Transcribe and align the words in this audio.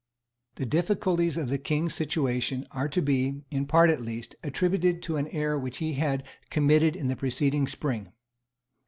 The 0.55 0.65
difficulties 0.65 1.37
of 1.37 1.49
the 1.49 1.59
King's 1.59 1.93
situation 1.93 2.65
are 2.71 2.89
to 2.89 3.03
be, 3.03 3.43
in 3.51 3.67
part 3.67 3.91
at 3.91 4.01
least, 4.01 4.35
attributed 4.41 5.03
to 5.03 5.17
an 5.17 5.27
error 5.27 5.59
which 5.59 5.77
he 5.77 5.93
had 5.93 6.25
committed 6.49 6.95
in 6.95 7.07
the 7.07 7.15
preceding 7.15 7.67
spring. 7.67 8.11